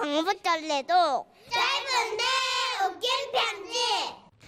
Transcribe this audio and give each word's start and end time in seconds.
광고절레도 0.00 1.26
짧은데 1.50 2.24
웃긴 2.86 3.10
편지 3.32 3.78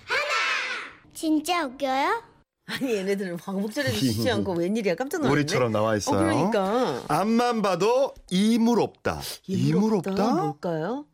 하나 0.05 1.01
진짜 1.13 1.65
웃겨요? 1.67 2.23
아니 2.67 2.95
얘네들은 2.95 3.37
광복절에도 3.39 3.97
쉬지 3.97 4.31
않고 4.31 4.53
웬일이야 4.59 4.95
깜짝 4.95 5.19
놀랐네. 5.19 5.33
우리처럼 5.33 5.73
나와 5.73 5.97
있어요. 5.97 6.17
어, 6.17 6.23
그러니까. 6.23 7.03
앞만 7.09 7.63
봐도 7.63 8.15
이물 8.31 8.81
없다. 8.81 9.21
이물 9.49 9.97
없다? 9.97 10.35
뭘까요? 10.35 11.05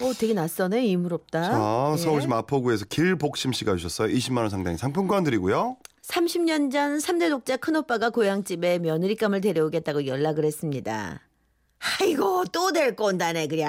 어 0.00 0.12
되게 0.18 0.32
낯서네 0.32 0.86
이물 0.86 1.12
없다. 1.12 1.42
자, 1.42 1.90
예. 1.92 1.96
서울시 1.98 2.28
마포구에서 2.28 2.86
길복심 2.86 3.52
씨가 3.52 3.76
주셨어요. 3.76 4.08
20만 4.14 4.38
원 4.38 4.48
상당의 4.48 4.78
상품권 4.78 5.24
드리고요. 5.24 5.76
30년 6.02 6.72
전 6.72 6.98
3대 6.98 7.28
독자 7.28 7.56
큰오빠가 7.58 8.10
고향집에 8.10 8.78
며느리감을 8.78 9.40
데려오겠다고 9.42 10.06
연락을 10.06 10.44
했습니다. 10.44 11.20
아이고 11.82 12.44
또 12.52 12.72
데리고 12.72 13.06
온다네 13.06 13.48
그래. 13.48 13.64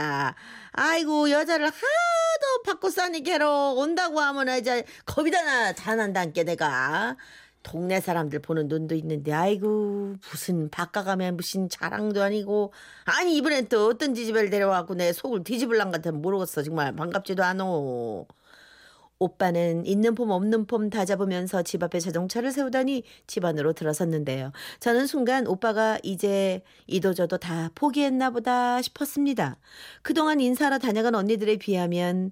아이고 0.71 1.29
여자를 1.31 1.65
하도 1.67 2.63
받고 2.65 2.89
싸니 2.89 3.23
걔로 3.23 3.73
온다고 3.75 4.19
하면 4.19 4.57
이제 4.59 4.85
겁이다 5.05 5.41
나 5.43 5.73
자난단께 5.73 6.43
내가. 6.43 7.17
동네 7.63 8.01
사람들 8.01 8.39
보는 8.39 8.67
눈도 8.67 8.93
있는데 8.95 9.31
아이고 9.31 10.15
무슨 10.29 10.69
바꿔가면 10.69 11.37
무슨 11.37 11.69
자랑도 11.69 12.21
아니고 12.21 12.73
아니 13.05 13.37
이번엔 13.37 13.69
또 13.69 13.87
어떤 13.87 14.13
지집애를 14.13 14.49
데려와갖고 14.49 14.95
내 14.95 15.13
속을 15.13 15.45
뒤집을란 15.45 15.89
같으면 15.89 16.21
모르겠어 16.21 16.61
정말 16.61 16.93
반갑지도 16.93 17.41
않어 17.41 18.25
오빠는 19.23 19.85
있는 19.85 20.15
폼 20.15 20.29
없는 20.31 20.67
폼 20.67 20.89
다 20.89 21.05
잡으면서 21.05 21.63
집 21.63 21.81
앞에 21.81 21.99
자동차를 21.99 22.51
세우더니 22.51 23.03
집 23.25 23.45
안으로 23.45 23.73
들어섰는데요. 23.73 24.51
저는 24.79 25.07
순간 25.07 25.47
오빠가 25.47 25.97
이제 26.03 26.61
이도저도 26.87 27.37
다 27.37 27.69
포기했나 27.73 28.29
보다 28.29 28.81
싶었습니다. 28.81 29.57
그동안 30.01 30.39
인사하러 30.39 30.77
다녀간 30.79 31.15
언니들에 31.15 31.57
비하면 31.57 32.31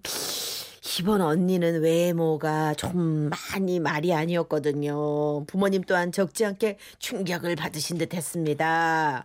이번 1.00 1.22
언니는 1.22 1.82
외모가 1.82 2.74
좀 2.74 3.30
많이 3.30 3.80
말이 3.80 4.14
아니었거든요. 4.14 5.46
부모님 5.46 5.84
또한 5.84 6.12
적지 6.12 6.44
않게 6.46 6.78
충격을 7.00 7.56
받으신 7.56 7.98
듯 7.98 8.14
했습니다. 8.14 9.24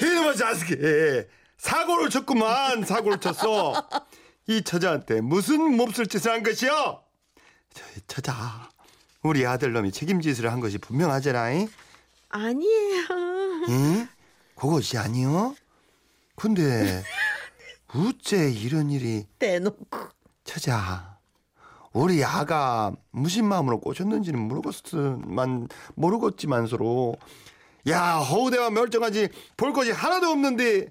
이놈의 0.00 0.36
자식이 0.36 0.76
사고를 1.58 2.10
쳤구만 2.10 2.84
사고를 2.84 3.18
쳤어. 3.18 3.88
이 4.48 4.62
처자한테 4.62 5.20
무슨 5.20 5.76
몹쓸 5.76 6.06
짓을 6.06 6.30
한 6.32 6.42
것이요? 6.42 7.02
저, 7.74 7.84
처자, 8.06 8.70
우리 9.22 9.44
아들놈이 9.44 9.90
책임짓을 9.90 10.50
한 10.52 10.60
것이 10.60 10.78
분명하잖아. 10.78 11.50
잉? 11.50 11.68
아니에요. 12.28 13.06
응? 13.68 14.08
그것이 14.54 14.98
아니요? 14.98 15.54
근데 16.36 17.02
어째 17.88 18.50
이런 18.50 18.90
일이 18.90 19.26
대놓고. 19.38 20.16
처자 20.44 21.18
우리 21.92 22.22
아가 22.24 22.92
무슨 23.10 23.46
마음으로 23.46 23.80
꼬셨는지는 23.80 24.38
모르겠지만 24.38 25.68
모르겠지만 25.94 26.66
서로 26.68 27.16
야 27.88 28.16
허우대와 28.18 28.70
멀쩡하지 28.70 29.28
볼 29.56 29.72
것이 29.72 29.90
하나도 29.90 30.28
없는데 30.28 30.88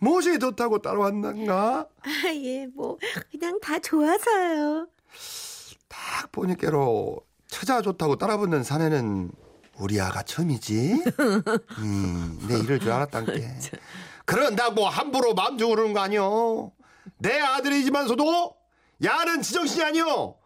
무엇이 0.00 0.38
좋다고 0.38 0.78
따라왔는가? 0.80 1.86
아, 2.02 2.34
예, 2.34 2.66
뭐, 2.74 2.98
그냥 3.30 3.58
다 3.60 3.78
좋아서요. 3.78 4.88
딱 5.88 6.32
보니까로 6.32 7.18
처자 7.48 7.82
좋다고 7.82 8.16
따라붙는 8.16 8.62
사내는 8.62 9.30
우리 9.78 10.00
아가 10.00 10.22
처음이지. 10.22 11.02
음, 11.78 12.38
내 12.48 12.58
이럴 12.58 12.78
줄 12.80 12.90
알았단게. 12.92 13.32
그런다고 14.24 14.86
함부로 14.86 15.34
마음 15.34 15.58
주우는 15.58 15.92
거 15.92 16.00
아니오. 16.00 16.72
내 17.18 17.38
아들이지만서도 17.38 18.54
야는 19.04 19.42
지정신이 19.42 19.82
아니오. 19.84 20.36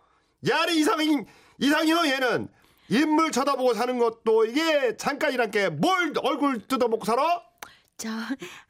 야는 0.48 0.74
이상인 0.74 1.26
이상이요 1.58 2.06
얘는 2.06 2.48
인물 2.88 3.30
쳐다보고 3.30 3.74
사는 3.74 3.98
것도 3.98 4.46
이게 4.46 4.96
잠깐이란 4.96 5.50
게 5.50 5.68
뭘 5.70 6.12
얼굴 6.22 6.66
뜯어먹고 6.66 7.04
살아? 7.04 7.42
저, 7.96 8.08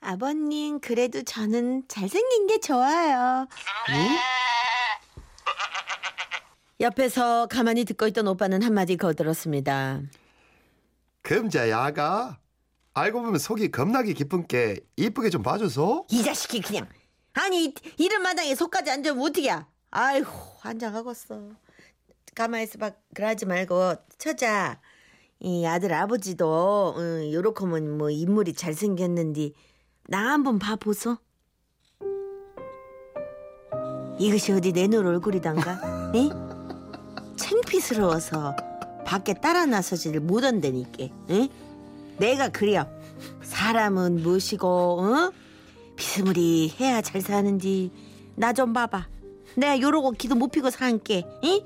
아버님, 0.01 0.81
그래도 0.81 1.23
저는 1.23 1.85
잘생긴 1.89 2.47
게 2.47 2.61
좋아요. 2.61 3.47
옆에서 6.81 7.47
가만히 7.47 7.85
듣고 7.85 8.07
있던 8.09 8.29
오빠는 8.29 8.63
한마디 8.63 8.97
거들었습니다. 8.97 10.03
금자 11.23 11.71
야가 11.71 12.39
알고 12.93 13.23
보면 13.23 13.39
속이 13.39 13.71
겁나게 13.71 14.13
깊은 14.13 14.47
게 14.47 14.77
이쁘게 14.97 15.31
좀 15.31 15.43
봐줘서. 15.43 16.05
이 16.11 16.23
자식이 16.23 16.61
그냥. 16.61 16.87
아니, 17.33 17.75
이런 17.97 18.23
마당에 18.23 18.55
속까지 18.55 18.91
앉으면 18.91 19.21
어떡이야. 19.25 19.67
아이고, 19.91 20.31
환장하겠어. 20.61 21.51
가만히 22.35 22.65
있어봐. 22.65 22.91
그러지 23.15 23.47
말고, 23.47 23.95
처자. 24.19 24.81
이 25.45 25.67
아들 25.67 25.93
아버지도, 25.93 26.95
응, 26.97 27.31
요렇게면 27.31 27.99
뭐 27.99 28.09
인물이 28.09 28.55
잘생겼는데, 28.55 29.51
나 30.09 30.33
한번 30.33 30.59
봐보소. 30.59 31.19
이것이 34.19 34.53
어디 34.53 34.73
내놓을 34.73 35.07
얼굴이단가? 35.07 36.13
에? 36.15 36.31
창피스러워서 37.37 38.57
밖에 39.05 39.35
따라 39.35 39.67
나서지를 39.67 40.21
못한다니까. 40.21 41.05
에? 41.29 41.49
내가 42.17 42.49
그려. 42.49 42.87
사람은 43.43 44.23
무엇이고, 44.23 44.67
어? 44.67 45.33
비스무리 45.97 46.73
해야 46.81 47.03
잘 47.03 47.21
사는지 47.21 47.91
나 48.35 48.55
좀 48.55 48.73
봐봐. 48.73 49.09
내가 49.57 49.79
요러고 49.79 50.13
기도 50.13 50.37
못 50.37 50.49
피고 50.53 50.71
산게, 50.71 51.27
응? 51.45 51.61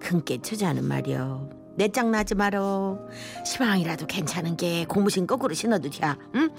큰게 0.00 0.42
처자는 0.42 0.82
말이여. 0.84 1.65
내짱 1.76 2.10
나지 2.10 2.34
말어. 2.34 2.98
시방이라도 3.44 4.06
괜찮은 4.06 4.56
게 4.56 4.84
고무신 4.86 5.26
거꾸로 5.26 5.54
신어도 5.54 5.90
돼. 5.90 6.00
응? 6.34 6.50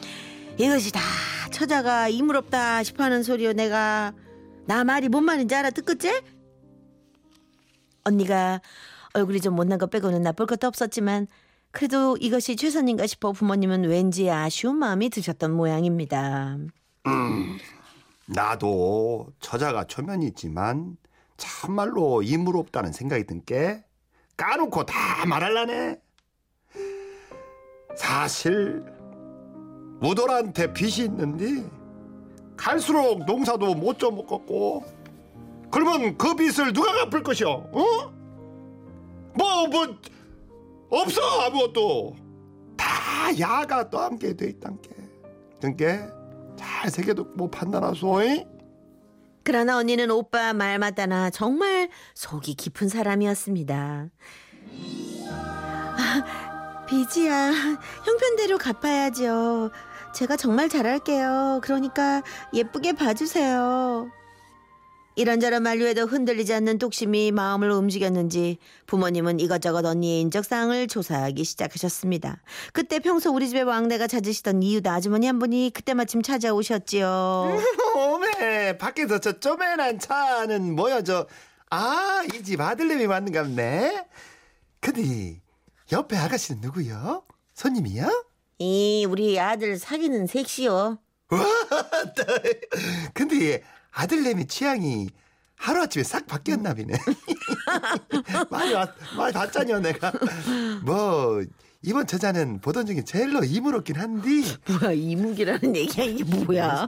이것이 0.57 0.91
다 0.91 1.01
처자가 1.51 2.09
이물없다 2.09 2.83
싶어하는 2.83 3.23
소리여 3.23 3.53
내가 3.53 4.13
나 4.65 4.83
말이 4.83 5.09
뭔 5.09 5.25
말인지 5.25 5.53
알아 5.55 5.69
듣겠지? 5.71 6.21
언니가 8.03 8.61
얼굴이 9.13 9.41
좀 9.41 9.55
못난 9.55 9.77
것 9.79 9.89
빼고는 9.89 10.21
나쁠 10.21 10.45
것도 10.45 10.67
없었지만 10.67 11.27
그래도 11.71 12.17
이것이 12.17 12.55
최선인가 12.55 13.05
싶어 13.07 13.31
부모님은 13.33 13.83
왠지 13.85 14.29
아쉬운 14.29 14.77
마음이 14.77 15.09
드셨던 15.09 15.51
모양입니다. 15.51 16.57
나도 18.27 19.27
처자가 19.39 19.85
초면이지만 19.85 20.97
참말로 21.37 22.21
이물 22.23 22.57
없다는 22.57 22.91
생각이 22.91 23.25
든 23.25 23.41
게 23.45 23.83
까놓고 24.37 24.85
다 24.85 25.25
말할라네. 25.25 25.99
사실 27.95 28.85
우돌한테 30.01 30.71
빚이 30.71 31.05
있는데 31.05 31.67
갈수록 32.55 33.25
농사도 33.25 33.73
못좀 33.73 34.15
먹겠고 34.15 34.83
그러면 35.71 36.15
그 36.17 36.35
빚을 36.35 36.71
누가 36.71 36.91
갚을 37.09 37.23
것이오? 37.23 37.49
어? 37.49 38.13
뭐뭐 39.33 39.97
없어 40.89 41.21
아무것도 41.41 42.15
다 42.77 42.85
야가 43.39 43.89
또 43.89 43.99
함께 43.99 44.35
돼 44.35 44.49
있단 44.49 44.79
게. 44.81 44.91
그러니까 45.59 46.13
잘 46.55 46.89
새겨도 46.89 47.25
못 47.35 47.49
판단하소. 47.49 48.23
잉? 48.23 48.56
그러나 49.47 49.77
언니는 49.77 50.11
오빠 50.11 50.51
말 50.51 50.77
맞다나 50.77 51.29
정말 51.29 51.87
속이 52.15 52.55
깊은 52.55 52.89
사람이었습니다. 52.89 54.09
아, 55.29 56.85
비지야, 56.85 57.53
형편대로 58.03 58.57
갚아야죠. 58.57 59.71
제가 60.13 60.35
정말 60.35 60.67
잘할게요. 60.67 61.61
그러니까 61.63 62.23
예쁘게 62.53 62.91
봐주세요. 62.91 64.11
이런저런 65.17 65.63
만류에도 65.63 66.05
흔들리지 66.05 66.53
않는 66.53 66.77
뚝심이 66.77 67.31
마음을 67.31 67.71
움직였는지 67.71 68.59
부모님은 68.85 69.39
이것저것 69.39 69.83
언니의 69.83 70.21
인적사항을 70.21 70.87
조사하기 70.87 71.43
시작하셨습니다. 71.43 72.39
그때 72.71 72.99
평소 72.99 73.33
우리 73.33 73.49
집에 73.49 73.61
왕래가 73.61 74.05
찾으시던 74.05 74.61
이웃 74.61 74.85
아주머니 74.85 75.25
한 75.25 75.39
분이 75.39 75.71
그때 75.73 75.95
마침 75.95 76.21
찾아오셨지요. 76.21 77.57
오메 77.97 78.77
밖에서 78.77 79.19
저 79.19 79.39
쪼매난 79.39 79.97
차는 79.97 80.75
뭐야 80.75 81.01
저아이 81.01 82.43
집 82.45 82.61
아들내미 82.61 83.07
맞는 83.07 83.31
갑네 83.31 84.05
근데 84.79 85.41
옆에 85.91 86.15
아가씨는 86.15 86.61
누구요? 86.61 87.23
손님이요? 87.55 88.25
이 88.59 89.03
우리 89.09 89.39
아들 89.39 89.79
사귀는 89.79 90.27
섹시요. 90.27 90.99
근데 93.15 93.63
아들내미 93.97 94.45
취향이 94.45 95.09
하루아침에 95.55 96.03
싹 96.03 96.27
바뀌었나 96.27 96.75
보네 96.75 96.93
많이 98.51 98.73
왔, 98.73 98.93
많이 99.17 99.33
봤잖여 99.33 99.79
내가 99.79 100.13
뭐 100.85 101.43
이번 101.81 102.05
처자는 102.05 102.61
보던 102.61 102.85
중에 102.85 103.03
제일로 103.03 103.43
이물었긴 103.43 103.95
한데 103.95 104.29
뭐야 104.67 104.91
이묵이라는 104.91 105.75
얘기야 105.75 106.05
이게 106.05 106.23
뭐야? 106.23 106.87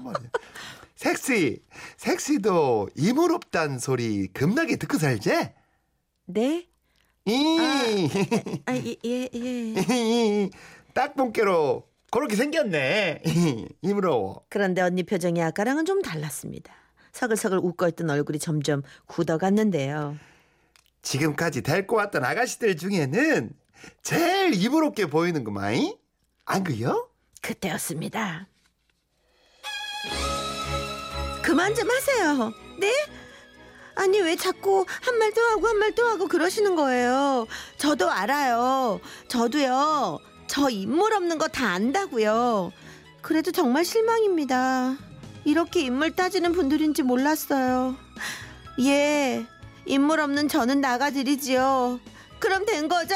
섹시 0.95 1.63
섹시도 1.97 2.89
이물 2.95 3.33
없단 3.33 3.79
소리 3.79 4.31
겁나게 4.31 4.75
듣고 4.75 4.99
살지? 4.99 5.31
네? 6.25 6.67
이 7.25 8.09
아, 8.67 8.75
예, 8.75 8.95
예, 9.03 9.29
예. 9.33 10.49
딱 10.93 11.15
본께로 11.15 11.87
그렇게 12.11 12.35
생겼네. 12.35 13.21
이물어. 13.81 14.41
그런데 14.49 14.81
언니 14.81 15.03
표정이 15.03 15.41
아까랑은 15.41 15.85
좀 15.85 16.01
달랐습니다. 16.01 16.73
서글서글 17.11 17.57
웃고 17.59 17.87
있던 17.89 18.09
얼굴이 18.09 18.39
점점 18.39 18.83
굳어갔는데요. 19.07 20.17
지금까지 21.01 21.61
데리고 21.61 21.95
왔던 21.97 22.23
아가씨들 22.25 22.77
중에는 22.77 23.51
제일 24.03 24.53
이물없게 24.53 25.05
보이는 25.07 25.43
거마이? 25.43 25.97
안 26.45 26.63
그요? 26.63 27.07
그때였습니다. 27.41 28.47
그만 31.41 31.73
좀 31.73 31.89
하세요. 31.89 32.51
네? 32.79 32.93
아니 33.95 34.19
왜 34.21 34.35
자꾸 34.35 34.85
한 35.01 35.17
말 35.17 35.33
또 35.33 35.41
하고 35.41 35.67
한 35.67 35.77
말 35.77 35.93
또 35.95 36.05
하고 36.05 36.27
그러시는 36.27 36.75
거예요. 36.75 37.47
저도 37.77 38.09
알아요. 38.09 38.99
저도요. 39.27 40.19
저 40.47 40.69
인물 40.69 41.13
없는 41.13 41.37
거 41.37 41.47
다 41.47 41.67
안다고요. 41.71 42.71
그래도 43.21 43.51
정말 43.51 43.83
실망입니다. 43.85 44.95
이렇게 45.45 45.81
인물 45.81 46.15
따지는 46.15 46.51
분들인지 46.53 47.03
몰랐어요. 47.03 47.95
예. 48.81 49.45
인물 49.85 50.19
없는 50.19 50.47
저는 50.47 50.81
나가드리지요. 50.81 51.99
그럼 52.39 52.65
된 52.65 52.87
거죠? 52.87 53.15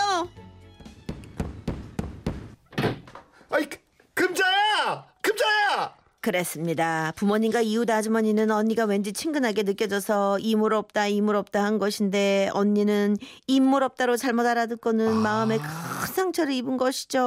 아이 3.50 3.70
그- 3.70 3.78
금자야, 4.16 5.06
금자야. 5.22 5.94
그랬습니다. 6.22 7.12
부모님과 7.18 7.62
이웃 7.62 7.90
아주머니는 7.90 8.50
언니가 8.50 8.86
왠지 8.86 9.12
친근하게 9.12 9.64
느껴져서 9.64 10.40
이물 10.40 10.74
없다, 10.74 11.08
이물 11.08 11.36
없다 11.36 11.62
한 11.64 11.80
것인데 11.80 12.50
언니는 12.54 13.18
인물 13.48 13.84
없다로 13.84 14.16
잘못 14.16 14.46
알아듣고는 14.46 15.18
마음에 15.18 15.58
큰 15.58 15.68
상처를 16.14 16.54
입은 16.54 16.78
것이죠. 16.78 17.20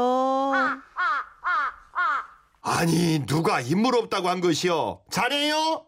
아 0.54 0.80
니 2.86 3.24
누가 3.26 3.60
인물 3.60 3.96
없다고 3.96 4.28
한 4.28 4.40
것이요? 4.40 5.02
자네요? 5.10 5.86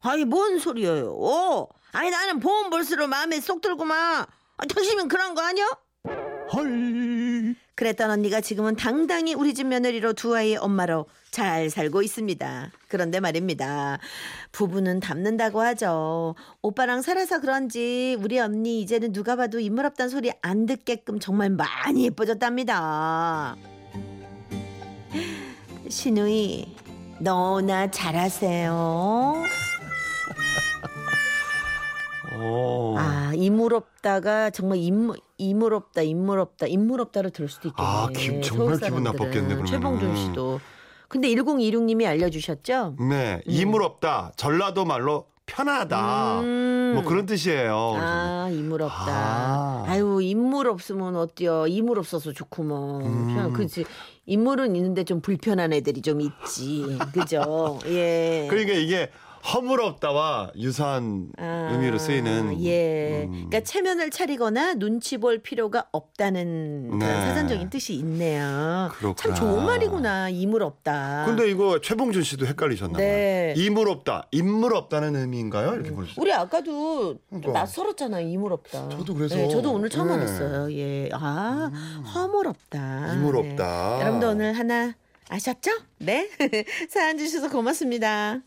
아니 0.00 0.24
뭔 0.24 0.58
소리예요? 0.58 1.68
아니 1.92 2.10
나는 2.10 2.40
보험 2.40 2.70
볼수록 2.70 3.08
마음에 3.08 3.40
쏙 3.40 3.60
들구만. 3.60 4.24
아, 4.58 4.66
당신은 4.66 5.08
그런 5.08 5.34
거 5.34 5.42
아니야? 5.42 5.66
헐. 6.52 7.54
그랬던 7.74 8.10
언니가 8.10 8.40
지금은 8.40 8.76
당당히 8.76 9.34
우리 9.34 9.52
집 9.52 9.66
며느리로 9.66 10.14
두 10.14 10.34
아이의 10.34 10.56
엄마로 10.56 11.06
잘 11.30 11.68
살고 11.68 12.00
있습니다. 12.00 12.70
그런데 12.88 13.20
말입니다. 13.20 13.98
부부는 14.52 15.00
닮는다고 15.00 15.60
하죠. 15.60 16.34
오빠랑 16.62 17.02
살아서 17.02 17.40
그런지 17.40 18.16
우리 18.18 18.38
언니 18.38 18.80
이제는 18.80 19.12
누가 19.12 19.36
봐도 19.36 19.60
인물 19.60 19.84
없단 19.84 20.08
소리 20.08 20.32
안 20.40 20.64
듣게끔 20.64 21.18
정말 21.18 21.50
많이 21.50 22.06
예뻐졌답니다. 22.06 23.56
신우이, 25.88 26.74
너나 27.20 27.90
잘하세요. 27.90 28.72
어. 32.38 32.94
아, 32.98 33.32
인물 33.34 33.74
없다가 33.74 34.50
정말 34.50 34.78
인물 34.78 35.16
인물 35.38 35.74
없다, 35.74 36.02
인물 36.02 36.38
없다, 36.40 36.66
인물 36.66 37.00
없다로 37.00 37.30
들을 37.30 37.48
수도 37.48 37.68
있겠네. 37.68 37.88
아, 37.88 38.08
기- 38.14 38.40
정말 38.42 38.78
기분. 38.78 39.02
나빴겠네, 39.04 39.32
그러면은. 39.54 39.66
최봉준 39.66 40.16
씨도. 40.16 40.60
근데 41.08 41.28
1026님이 41.28 42.06
알려주셨죠? 42.06 42.96
네, 43.08 43.40
이물 43.46 43.82
없다. 43.82 44.32
전라도 44.36 44.84
말로 44.84 45.26
편하다. 45.46 46.40
음. 46.40 46.92
뭐 46.96 47.04
그런 47.04 47.24
뜻이에요. 47.26 47.94
아, 47.96 48.48
인물 48.50 48.82
없다. 48.82 49.06
아. 49.08 49.84
아. 49.86 49.98
유 49.98 50.20
인물 50.20 50.66
없으면 50.68 51.14
어때요? 51.16 51.66
인물 51.68 51.98
없어서 52.00 52.32
좋구먼. 52.32 53.06
음. 53.06 53.26
그냥 53.28 53.52
그지. 53.52 53.84
인물은 54.26 54.74
있는데 54.76 55.04
좀 55.04 55.20
불편한 55.20 55.72
애들이 55.72 56.02
좀 56.02 56.20
있지. 56.20 56.84
그죠? 57.12 57.78
예. 57.86 58.46
그러니까 58.50 58.72
이게 58.74 59.10
허물없다와 59.52 60.52
유사한 60.56 61.28
아, 61.38 61.68
의미로 61.72 61.98
쓰이는 61.98 62.62
예. 62.64 63.24
음. 63.24 63.30
그러니까 63.32 63.60
체면을 63.60 64.10
차리거나 64.10 64.74
눈치 64.74 65.18
볼 65.18 65.38
필요가 65.38 65.86
없다는 65.92 66.88
그런 66.90 66.98
네. 66.98 67.06
사전적인 67.06 67.70
뜻이 67.70 67.94
있네요. 67.94 68.88
참 68.90 68.98
그렇구나. 68.98 69.34
좋은 69.34 69.64
말이구나. 69.64 70.28
이물 70.30 70.62
없다. 70.62 71.24
근데 71.26 71.48
이거 71.48 71.80
최봉준 71.80 72.22
씨도 72.22 72.46
헷갈리셨나 72.46 72.98
봐요. 72.98 73.06
네. 73.06 73.54
이물 73.56 73.88
없다. 73.88 74.26
인물 74.32 74.74
없다는 74.74 75.14
의미인가요? 75.16 75.74
이렇게 75.74 75.90
보셨어요. 75.92 76.16
우리 76.18 76.32
아까도 76.32 77.14
좀 77.30 77.40
그러니까. 77.40 77.52
낯설었잖아요. 77.60 78.26
이물 78.28 78.52
없다. 78.52 78.88
저도 78.88 79.14
그래서. 79.14 79.36
네, 79.36 79.48
저도 79.48 79.72
오늘 79.72 79.88
처음 79.90 80.08
네. 80.08 80.14
알았어요. 80.14 80.72
예. 80.72 81.08
아, 81.12 81.70
허물 82.14 82.48
없다. 82.48 83.14
이물 83.14 83.34
네. 83.34 83.50
없다. 83.50 84.00
여러분도 84.00 84.30
오늘 84.30 84.52
하나 84.54 84.94
아셨죠? 85.28 85.70
네. 85.98 86.28
사연 86.88 87.18
주셔서 87.18 87.48
고맙습니다. 87.50 88.40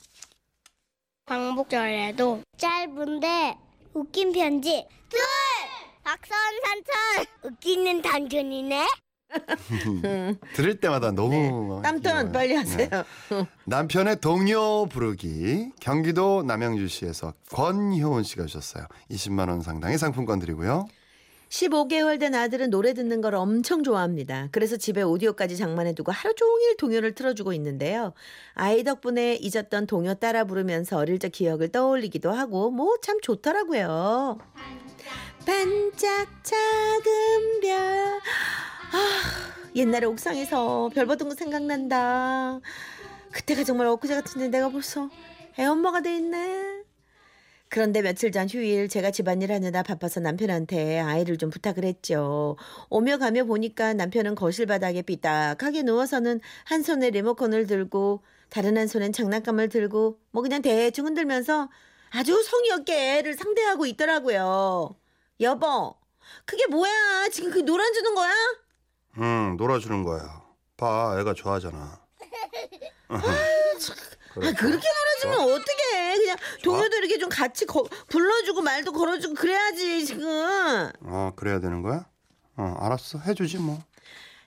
광복절에도 1.29 2.41
짧은데 2.57 3.55
웃긴 3.93 4.31
편지 4.31 4.87
둘 5.07 5.19
박선 6.03 6.35
산천 6.65 7.25
웃기는 7.43 8.01
단전이네 8.01 8.87
들을 10.55 10.79
때마다 10.79 11.11
너무 11.11 11.81
땀턴 11.83 12.01
귀여워요. 12.01 12.31
빨리 12.31 12.55
하세요. 12.55 12.89
네. 12.89 13.03
남편의 13.65 14.21
동요 14.21 14.87
부르기 14.87 15.69
경기도 15.79 16.41
남양주시에서 16.41 17.33
권효은 17.51 18.23
씨가 18.23 18.47
주셨어요. 18.47 18.87
20만 19.11 19.49
원 19.49 19.61
상당의 19.61 19.99
상품권 19.99 20.39
드리고요. 20.39 20.87
15개월 21.49 22.19
된 22.19 22.35
아들은 22.35 22.69
노래 22.69 22.93
듣는 22.93 23.21
걸 23.21 23.33
엄청 23.35 23.83
좋아합니다. 23.83 24.49
그래서 24.51 24.77
집에 24.77 25.01
오디오까지 25.01 25.57
장만해두고 25.57 26.11
하루 26.11 26.35
종일 26.35 26.77
동요를 26.77 27.15
틀어주고 27.15 27.53
있는데요. 27.53 28.13
아이 28.53 28.83
덕분에 28.83 29.35
잊었던 29.41 29.87
동요 29.87 30.13
따라 30.13 30.43
부르면서 30.43 30.97
어릴 30.97 31.17
적 31.19 31.31
기억을 31.31 31.69
떠올리기도 31.69 32.31
하고 32.31 32.69
뭐 32.69 32.97
참 33.01 33.19
좋더라고요. 33.21 34.37
반짝 35.45 36.27
작은 36.43 37.59
별. 37.61 37.71
아, 38.91 39.71
옛날에 39.75 40.05
옥상에서 40.05 40.91
별 40.93 41.05
보던 41.07 41.29
거 41.29 41.35
생각난다. 41.35 42.59
그때가 43.31 43.63
정말 43.63 43.87
엊그제 43.87 44.13
같은데 44.15 44.49
내가 44.49 44.69
벌써 44.69 45.09
애엄마가 45.57 46.01
돼 46.01 46.15
있네. 46.17 46.78
그런데 47.69 48.01
며칠 48.01 48.31
전 48.31 48.49
휴일 48.49 48.89
제가 48.89 49.11
집안일 49.11 49.51
하느라 49.51 49.83
바빠서 49.83 50.19
남편한테 50.19 50.99
아이를 50.99 51.37
좀 51.37 51.51
부탁을 51.51 51.85
했죠. 51.85 52.57
오며 52.89 53.17
가며 53.17 53.43
보니까 53.43 53.93
남편은 53.93 54.33
거실 54.35 54.65
바닥에 54.65 55.03
삐딱하게 55.03 55.83
누워서는 55.83 56.41
한 56.65 56.81
손에 56.81 57.11
리모컨을 57.11 57.67
들고 57.67 58.23
다른 58.49 58.75
한 58.77 58.87
손엔 58.87 59.13
장난감을 59.13 59.69
들고 59.69 60.19
뭐 60.31 60.41
그냥 60.41 60.63
대충 60.63 61.05
흔들면서 61.05 61.69
아주 62.09 62.41
성의 62.41 62.71
없게 62.71 63.19
애를 63.19 63.35
상대하고 63.35 63.85
있더라고요. 63.85 64.95
여보, 65.41 65.95
그게 66.45 66.65
뭐야? 66.65 67.29
지금 67.31 67.51
그 67.51 67.59
놀아주는 67.59 68.15
거야? 68.15 68.33
응, 69.19 69.57
놀아주는 69.57 70.03
거야. 70.03 70.41
봐, 70.75 71.17
애가 71.19 71.35
좋아하잖아. 71.35 72.01
아, 73.09 73.21
그렇게 74.39 74.87
놀아주면 75.23 75.39
어떡해. 75.39 76.17
그냥 76.17 76.37
동요도 76.63 76.97
이렇게 76.97 77.17
좀 77.17 77.29
같이 77.29 77.65
거- 77.65 77.83
불러주고 78.09 78.61
말도 78.61 78.91
걸어주고 78.91 79.35
그래야지 79.35 80.05
지금. 80.05 80.91
어, 81.01 81.31
그래야 81.35 81.59
되는 81.59 81.81
거야? 81.81 82.05
어, 82.57 82.75
알았어. 82.79 83.19
해주지 83.19 83.57
뭐. 83.57 83.79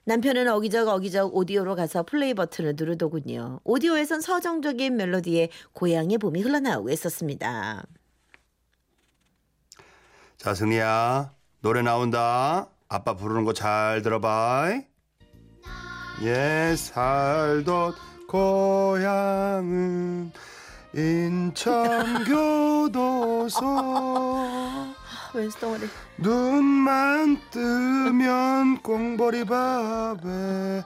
남편은 0.04 0.48
어기적 0.48 0.88
어기적 0.88 1.34
오디오로 1.36 1.76
가서 1.76 2.02
플레이 2.02 2.34
버튼을 2.34 2.74
누르더군요. 2.76 3.60
오디오에선 3.62 4.20
서정적인 4.20 4.96
멜로디에 4.96 5.48
고향의 5.74 6.18
봄이 6.18 6.40
흘러나오고 6.42 6.90
있었습니다. 6.90 7.84
자, 10.36 10.54
승리야. 10.54 11.32
노래 11.60 11.82
나온다. 11.82 12.68
아빠 12.88 13.14
부르는 13.14 13.44
거 13.44 13.52
잘 13.52 14.02
들어봐. 14.02 14.72
예, 16.24 16.74
살던 16.76 17.94
고향은 19.02 20.32
인천 20.94 22.24
교도소. 22.24 23.60
왼수 25.34 25.56
덩어리. 25.60 25.86
눈만 26.16 27.38
뜨면 27.50 28.80
꽁보리밥에 28.82 30.82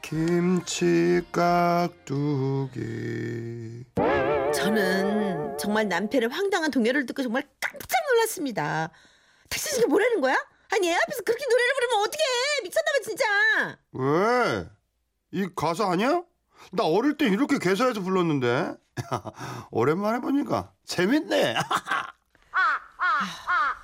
김치 0.00 1.20
깍두기. 1.30 2.78
저는 4.54 5.58
정말 5.58 5.88
남편의 5.88 6.30
황당한 6.30 6.70
동요를 6.70 7.04
듣고 7.04 7.22
정말 7.22 7.42
깜짝 7.60 7.98
놀랐습니다. 8.14 8.88
당신 9.50 9.74
지금 9.74 9.90
뭐라는 9.90 10.22
거야? 10.22 10.34
아니 10.72 10.88
애 10.90 10.94
앞에서 10.94 11.22
그렇게 11.22 11.44
노래를 11.50 11.74
부르면 11.74 12.00
어떡해 12.06 12.24
미쳤나봐 12.62 12.98
진짜. 13.04 13.24
왜? 13.92 14.66
이 15.32 15.46
가수 15.54 15.84
아니야? 15.84 16.22
나 16.72 16.84
어릴 16.84 17.16
때 17.16 17.26
이렇게 17.26 17.58
개사해서 17.58 18.00
불렀는데. 18.02 18.74
오랜만에 19.70 20.20
보니까 20.20 20.72
재밌네. 20.84 21.54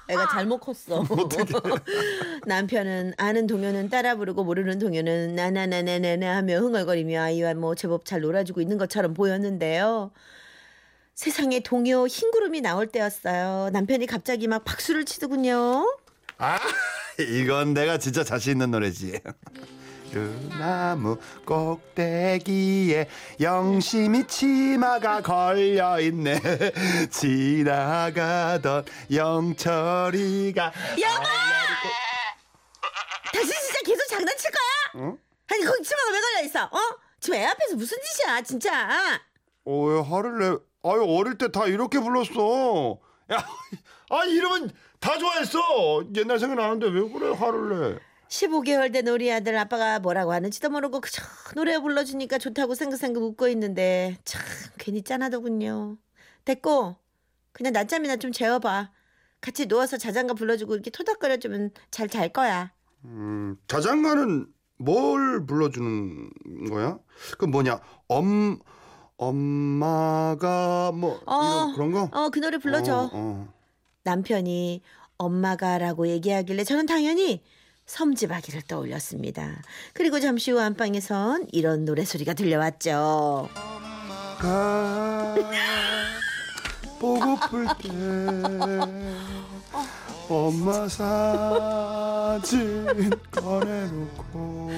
애가 0.08 0.28
잘못 0.28 0.58
컸어. 0.58 1.02
남편은 2.46 3.14
아는 3.16 3.46
동요는 3.46 3.88
따라 3.88 4.16
부르고 4.16 4.44
모르는 4.44 4.78
동요는 4.78 5.34
나나나나나나 5.34 6.36
하며 6.36 6.58
흥얼거리며 6.58 7.22
아이와 7.22 7.54
뭐 7.54 7.74
제법 7.74 8.04
잘 8.04 8.20
놀아주고 8.20 8.60
있는 8.60 8.76
것처럼 8.76 9.14
보였는데요. 9.14 10.12
세상에 11.14 11.60
동요 11.60 12.06
흰구름이 12.06 12.60
나올 12.60 12.86
때였어요. 12.88 13.70
남편이 13.72 14.06
갑자기 14.06 14.46
막 14.46 14.64
박수를 14.64 15.04
치더군요. 15.04 15.86
아, 16.38 16.58
이건 17.18 17.72
내가 17.72 17.98
진짜 17.98 18.24
자신 18.24 18.52
있는 18.52 18.72
노래지. 18.72 19.20
그 20.14 20.48
나무 20.60 21.18
꼭대기에 21.44 23.08
영심이 23.40 24.28
치마가 24.28 25.20
걸려 25.20 25.98
있네. 25.98 26.40
지나가던 27.10 28.84
영철이가 29.12 30.66
여보! 30.66 31.24
당신 33.32 33.52
진짜 33.60 33.78
계속 33.84 34.06
장난칠 34.08 34.50
거야? 34.52 35.04
어? 35.04 35.18
아니 35.50 35.64
거기 35.64 35.82
치마가 35.82 36.10
왜 36.12 36.20
걸려 36.20 36.44
있어? 36.46 36.64
어? 36.66 36.78
지금 37.18 37.36
애 37.40 37.46
앞에서 37.46 37.74
무슨 37.74 37.98
짓이야 38.00 38.40
진짜? 38.42 39.20
어, 39.64 39.80
왜 39.82 40.00
화를 40.00 40.38
내? 40.38 40.46
아유, 40.88 41.04
어릴 41.08 41.38
때 41.38 41.48
다 41.48 41.66
이렇게 41.66 41.98
불렀어. 41.98 42.98
야, 43.32 43.38
아, 44.10 44.24
이러면 44.26 44.70
다 45.00 45.18
좋아했어. 45.18 46.04
옛날 46.14 46.38
생각나는데 46.38 46.86
왜 46.86 47.00
그래, 47.10 47.34
화를 47.36 47.94
내? 47.94 47.98
15개월 48.28 48.92
된 48.92 49.06
우리 49.08 49.30
아들 49.32 49.56
아빠가 49.56 49.98
뭐라고 49.98 50.32
하는지도 50.32 50.70
모르고 50.70 51.00
그저 51.00 51.22
노래 51.54 51.78
불러주니까 51.78 52.38
좋다고 52.38 52.74
생각생각 52.74 53.22
웃고 53.22 53.48
있는데 53.48 54.16
참 54.24 54.42
괜히 54.78 55.02
짠하더군요. 55.02 55.96
됐고 56.44 56.96
그냥 57.52 57.72
낮잠이나 57.72 58.16
좀 58.16 58.32
재워봐. 58.32 58.90
같이 59.40 59.66
누워서 59.66 59.98
자장가 59.98 60.34
불러주고 60.34 60.74
이렇게 60.74 60.90
토닥거려주면 60.90 61.70
잘 61.90 62.08
잘 62.08 62.30
거야. 62.30 62.72
음, 63.04 63.56
자장가는 63.68 64.46
뭘 64.78 65.46
불러주는 65.46 66.30
거야? 66.70 66.98
그 67.38 67.44
뭐냐, 67.44 67.80
엄, 68.08 68.58
엄마가 69.18 70.92
뭐, 70.92 71.20
어, 71.26 71.72
그런 71.74 71.92
거? 71.92 72.08
어, 72.12 72.30
그 72.30 72.40
노래 72.40 72.56
불러줘. 72.58 72.96
어, 72.96 73.10
어. 73.12 73.54
남편이 74.02 74.82
엄마가라고 75.18 76.08
얘기하길래 76.08 76.64
저는 76.64 76.86
당연히 76.86 77.42
섬지박이를 77.86 78.62
떠올렸습니다. 78.62 79.62
그리고 79.92 80.20
잠시 80.20 80.50
후 80.50 80.60
안방에선 80.60 81.48
이런 81.52 81.84
노래 81.84 82.04
소리가 82.04 82.34
들려왔죠. 82.34 83.48
가 84.38 85.34
보고플 86.98 87.66
때 87.78 87.88
엄마 90.28 90.88
사진 90.88 92.40
꺼내놓고 93.30 94.70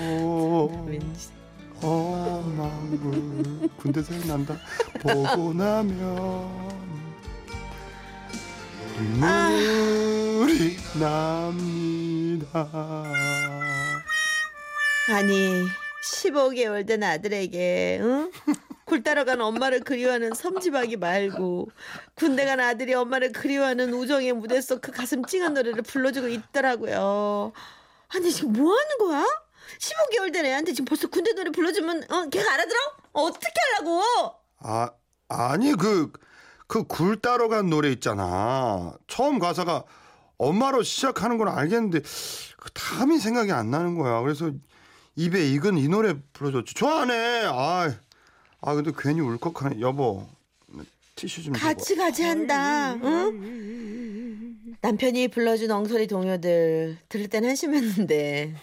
엄마 1.82 2.66
물 2.66 3.68
군대 3.76 4.02
생각난다 4.02 4.56
보고 5.00 5.52
나면 5.52 6.66
눈물이 9.20 10.76
납니다 10.98 11.95
아니 15.12 15.64
15개월 16.04 16.86
된 16.86 17.02
아들에게 17.02 17.98
응? 18.02 18.30
굴 18.84 19.02
따러 19.02 19.24
간 19.24 19.40
엄마를 19.40 19.80
그리워하는 19.80 20.34
섬지박이 20.34 20.96
말고 20.96 21.68
군대 22.14 22.44
간 22.44 22.60
아들이 22.60 22.94
엄마를 22.94 23.32
그리워하는 23.32 23.92
우정의 23.92 24.32
무대 24.32 24.60
속 24.60 24.80
그 24.80 24.92
가슴 24.92 25.24
찡한 25.24 25.54
노래를 25.54 25.82
불러주고 25.82 26.28
있더라고요. 26.28 27.52
아니 28.14 28.30
지금 28.30 28.52
뭐 28.52 28.72
하는 28.72 28.98
거야? 28.98 29.24
15개월 29.80 30.32
된 30.32 30.46
애한테 30.46 30.72
지금 30.72 30.84
벌써 30.84 31.08
군대 31.08 31.32
노래 31.32 31.50
불러주면 31.50 32.04
어 32.10 32.28
걔가 32.28 32.52
알아들어? 32.54 32.78
어, 33.14 33.22
어떻게 33.24 33.46
하려고? 33.76 34.02
아 34.60 34.90
아니 35.28 35.72
그 35.74 36.12
그 36.68 36.84
굴 36.84 37.20
따러 37.20 37.48
간 37.48 37.70
노래 37.70 37.90
있잖아. 37.90 38.92
처음 39.06 39.38
가사가 39.38 39.84
엄마로 40.38 40.82
시작하는 40.82 41.38
건 41.38 41.48
알겠는데 41.48 42.00
그 42.56 42.70
다음이 42.72 43.18
생각이 43.18 43.52
안 43.52 43.70
나는 43.70 43.96
거야. 43.96 44.20
그래서 44.20 44.50
입에 45.16 45.48
익은 45.52 45.78
이 45.78 45.88
노래 45.88 46.14
불러줬지. 46.32 46.74
좋아하네. 46.74 47.44
아, 47.46 47.94
아 48.60 48.74
근데 48.74 48.92
괜히 48.96 49.20
울컥하네. 49.20 49.80
여보 49.80 50.26
티슈 51.14 51.42
좀 51.42 51.54
줘봐. 51.54 51.74
같이 51.74 52.22
한다. 52.22 52.94
응? 52.94 54.76
남편이 54.82 55.28
불러준 55.28 55.70
엉소리 55.70 56.06
동요들 56.06 56.98
들을 57.08 57.28
땐 57.28 57.44
한심했는데 57.46 58.54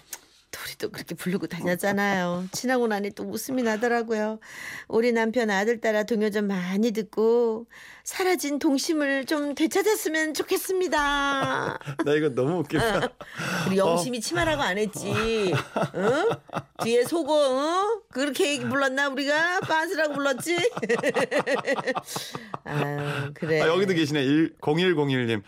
우리도 0.62 0.90
그렇게 0.92 1.16
부르고 1.16 1.48
다녔잖아요. 1.48 2.46
지나고 2.52 2.88
나니 2.88 3.12
또 3.12 3.24
웃음이 3.24 3.64
나더라고요. 3.64 4.40
우리 4.88 5.12
남편 5.12 5.50
아들 5.50 5.80
따라 5.82 6.04
동요 6.04 6.30
좀 6.30 6.48
많이 6.48 6.92
듣고 6.92 7.68
사라진 8.04 8.60
동심을 8.60 9.26
좀 9.26 9.56
되찾았으면 9.56 10.34
좋겠습니다. 10.34 11.80
나 12.06 12.14
이거 12.14 12.30
너무 12.30 12.60
웃긴다. 12.60 13.10
우리 13.68 13.78
영심이 13.78 14.22
치마라고 14.22 14.62
안 14.62 14.78
했지. 14.78 15.12
응? 15.96 16.30
뒤에 16.84 17.06
속어, 17.06 17.58
응? 17.58 18.02
그렇게 18.12 18.60
불렀나 18.60 19.10
우리가? 19.10 19.62
빤스라고 19.62 20.14
불렀지? 20.14 20.58
아유, 22.66 23.32
그래. 23.34 23.62
아, 23.62 23.68
여기도 23.68 23.94
계시네. 23.94 24.22
0101님. 24.62 25.42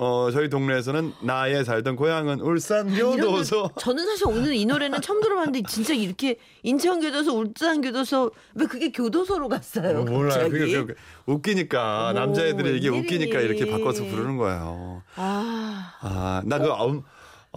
어, 0.00 0.30
저희 0.30 0.48
동네에서는 0.48 1.12
나의 1.22 1.64
살던 1.64 1.96
고향은 1.96 2.38
울산 2.40 2.88
교도소. 2.94 3.70
저는 3.80 4.06
사실 4.06 4.28
오늘 4.28 4.54
이 4.54 4.64
노래는 4.64 5.00
처음 5.00 5.20
들어봤는데 5.20 5.62
진짜 5.68 5.92
이렇게 5.92 6.36
인천 6.62 7.00
교도소, 7.00 7.36
울산 7.36 7.80
교도소 7.80 8.30
왜 8.54 8.66
그게 8.66 8.92
교도소로 8.92 9.48
갔어요? 9.48 10.04
몰라요. 10.04 10.28
갑자기? 10.28 10.50
그게, 10.50 10.78
그게 10.78 10.94
웃기니까 11.26 12.12
남자애들이 12.14 12.78
이게. 12.78 12.88
웃기니까 12.90 13.40
이렇게 13.40 13.68
바꿔서 13.68 14.04
부르는 14.04 14.36
거예요. 14.36 15.02
아, 15.16 15.94
아, 16.00 16.42
나그 16.44 16.70
엄, 16.70 17.02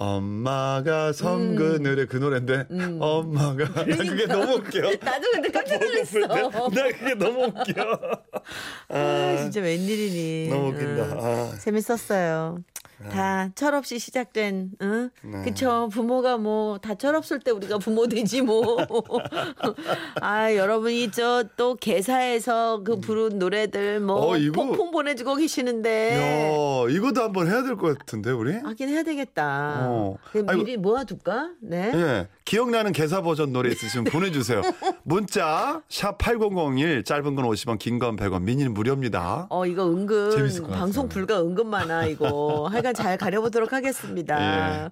엄마가 0.02 1.14
섬 1.14 1.56
그늘의 1.56 2.08
그 2.08 2.18
노래인데 2.18 2.66
엄마가 3.00 3.66
나 3.86 3.98
그게 3.98 4.26
너무 4.26 4.54
웃겨. 4.54 4.80
나도 5.06 5.32
근데 5.32 5.50
깜짝? 5.52 5.80
놀랐어. 5.80 6.20
나 6.70 6.88
그게 6.88 7.14
너무 7.14 7.44
웃겨. 7.44 8.00
아, 8.90 9.38
진짜 9.38 9.62
웬일이니? 9.62 10.50
너무 10.50 10.70
웃긴다. 10.70 11.04
응. 11.04 11.18
아. 11.22 11.56
재밌었어요. 11.60 12.64
다 13.10 13.50
철없이 13.56 13.98
시작된, 14.00 14.72
응? 14.82 15.10
네. 15.24 15.44
그쵸. 15.44 15.90
부모가 15.92 16.38
뭐, 16.38 16.78
다 16.78 16.96
철없을 16.96 17.40
때 17.40 17.52
우리가 17.52 17.78
부모 17.80 18.08
되지 18.08 18.42
뭐. 18.42 18.78
아, 20.22 20.54
여러분이 20.56 21.12
저 21.12 21.44
또 21.58 21.76
개사에서 21.76 22.82
그 22.84 23.00
부른 23.00 23.40
노래들 23.40 24.00
뭐, 24.00 24.30
어, 24.32 24.38
이거- 24.38 24.64
폭풍 24.66 24.92
보내주고 24.92 25.36
계시는데. 25.36 26.18
야, 26.88 26.90
이거도 26.90 27.22
한번 27.22 27.48
해야 27.48 27.64
될 27.64 27.76
것 27.76 27.98
같은데 27.98 28.32
우리? 28.32 28.54
하긴 28.54 28.90
해야 28.90 29.04
되겠다. 29.04 29.80
어. 29.82 30.18
그럼 30.32 30.50
아이고. 30.50 30.64
미리 30.64 30.78
모아둘까? 30.78 31.52
네. 31.62 31.92
예. 31.94 32.28
기억나는 32.46 32.92
개사 32.92 33.22
버전 33.22 33.54
노래 33.54 33.70
있으시면 33.72 34.06
보내주세요. 34.06 34.62
문자 35.04 35.82
샵 35.90 36.18
8001 36.18 37.04
짧은 37.04 37.36
건 37.36 37.46
50원 37.46 37.80
긴 37.80 37.98
건 38.00 38.16
100원 38.16 38.42
미니는 38.44 38.74
무료입니다. 38.74 39.48
어, 39.50 39.66
이거 39.66 39.86
은근 39.90 40.32
재밌을 40.32 40.64
것 40.64 40.70
방송 40.72 41.08
같아요. 41.08 41.10
불가 41.26 41.42
은근 41.42 41.68
많아, 41.68 42.06
이거. 42.06 42.68
하여간 42.72 42.91
잘 42.94 43.18
가려보도록 43.18 43.74
하겠습니다. 43.74 44.36
예. 44.86 44.90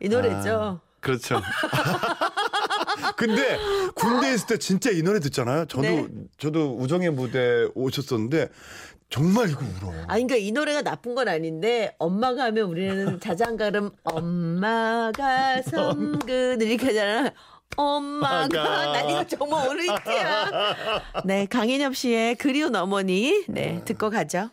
이 0.00 0.08
노래죠. 0.08 0.80
아, 0.82 0.86
그렇죠. 1.00 1.40
근데 3.16 3.58
군대 3.94 4.32
있을 4.34 4.46
때 4.46 4.58
진짜 4.58 4.90
이 4.90 5.02
노래 5.02 5.20
듣잖아요. 5.20 5.66
저도 5.66 5.82
네. 5.82 6.06
저도 6.38 6.76
우정의 6.78 7.10
무대 7.10 7.66
오셨었는데 7.74 8.48
정말 9.08 9.48
이거 9.50 9.60
울어. 9.64 9.92
아, 10.02 10.14
그러니까 10.14 10.36
이 10.36 10.50
노래가 10.52 10.82
나쁜 10.82 11.14
건 11.14 11.28
아닌데 11.28 11.94
엄마가 11.98 12.44
하면 12.44 12.68
우리는 12.68 13.20
자장가름 13.20 13.90
엄마가 14.02 15.62
섬근 15.62 16.60
이렇게 16.62 16.86
하잖아. 16.86 17.32
엄마가. 17.76 18.92
난 18.92 19.10
이거 19.10 19.24
정말 19.26 19.68
오늘 19.68 19.82
히트야. 19.84 20.50
네, 21.24 21.46
강인엽 21.46 21.94
씨의 21.94 22.36
그리운 22.36 22.74
어머니 22.74 23.44
네 23.48 23.82
듣고 23.84 24.10
가죠. 24.10 24.50